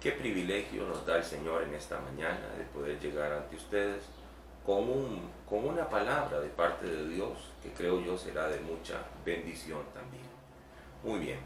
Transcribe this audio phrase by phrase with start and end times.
[0.00, 4.02] Qué privilegio nos da el Señor en esta mañana de poder llegar ante ustedes
[4.64, 9.04] con, un, con una palabra de parte de Dios que creo yo será de mucha
[9.26, 10.24] bendición también.
[11.04, 11.38] Muy bien,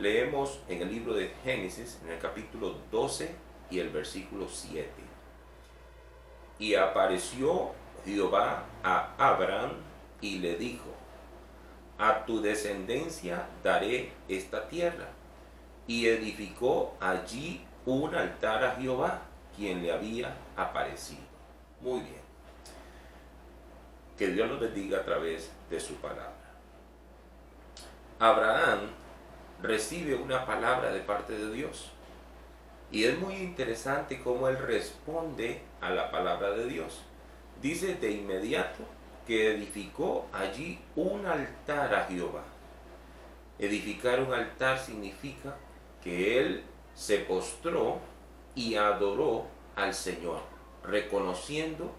[0.00, 3.36] leemos en el libro de Génesis, en el capítulo 12
[3.70, 4.90] y el versículo 7.
[6.58, 7.70] Y apareció
[8.04, 9.74] Jehová a Abraham
[10.20, 10.90] y le dijo,
[11.98, 15.08] a tu descendencia daré esta tierra.
[15.86, 19.22] Y edificó allí un altar a Jehová,
[19.56, 21.22] quien le había aparecido.
[21.80, 22.22] Muy bien.
[24.16, 26.32] Que Dios nos bendiga a través de su palabra.
[28.18, 28.80] Abraham
[29.60, 31.90] recibe una palabra de parte de Dios.
[32.90, 37.00] Y es muy interesante cómo él responde a la palabra de Dios.
[37.60, 38.84] Dice de inmediato
[39.26, 42.42] que edificó allí un altar a Jehová.
[43.58, 45.56] Edificar un altar significa
[46.02, 46.64] que él
[46.94, 47.98] se postró
[48.54, 49.46] y adoró
[49.76, 50.40] al Señor,
[50.84, 51.92] reconociendo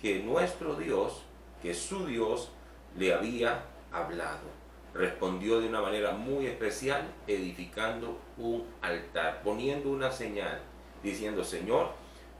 [0.00, 1.22] que nuestro Dios,
[1.62, 2.50] que su Dios,
[2.96, 4.56] le había hablado.
[4.94, 10.60] Respondió de una manera muy especial, edificando un altar, poniendo una señal,
[11.02, 11.90] diciendo, Señor,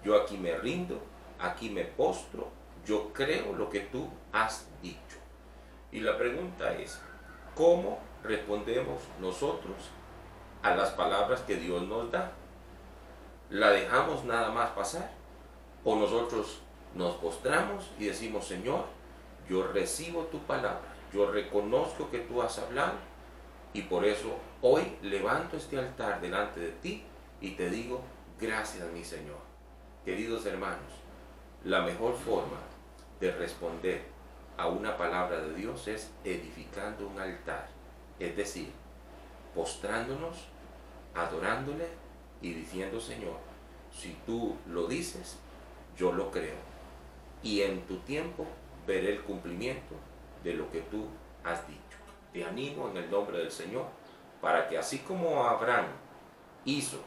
[0.05, 1.00] yo aquí me rindo,
[1.38, 2.48] aquí me postro,
[2.86, 5.19] yo creo lo que tú has dicho.
[5.92, 7.00] Y la pregunta es,
[7.55, 9.77] ¿cómo respondemos nosotros
[10.67, 12.33] a las palabras que Dios nos da?
[13.50, 15.11] ¿La dejamos nada más pasar?
[15.84, 16.61] ¿O nosotros
[16.95, 18.84] nos postramos y decimos, Señor,
[19.48, 20.81] yo recibo tu palabra,
[21.12, 22.94] yo reconozco que tú has hablado
[23.72, 27.05] y por eso hoy levanto este altar delante de ti
[27.41, 28.00] y te digo,
[28.41, 29.39] gracias mi Señor.
[30.05, 30.92] Queridos hermanos,
[31.64, 32.59] la mejor forma
[33.20, 34.05] de responder
[34.56, 37.69] a una palabra de Dios es edificando un altar,
[38.19, 38.72] es decir,
[39.55, 40.48] postrándonos,
[41.17, 41.89] adorándole
[42.42, 43.39] y diciendo, Señor,
[43.91, 45.39] si tú lo dices,
[45.97, 46.56] yo lo creo.
[47.42, 48.47] Y en tu tiempo
[48.86, 49.94] veré el cumplimiento
[50.44, 51.06] de lo que tú
[51.44, 51.81] has dicho.
[52.32, 53.87] Te animo en el nombre del Señor
[54.41, 55.87] para que así como Abraham
[56.65, 57.00] hizo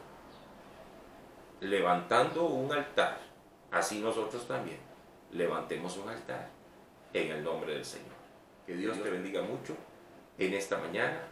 [1.60, 3.18] levantando un altar,
[3.70, 4.78] así nosotros también
[5.32, 6.48] levantemos un altar
[7.12, 8.08] en el nombre del Señor.
[8.66, 9.76] Que Dios te bendiga mucho
[10.38, 11.22] en esta mañana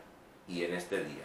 [0.47, 1.25] y en este día,